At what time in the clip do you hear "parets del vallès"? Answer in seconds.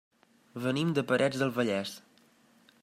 1.11-1.95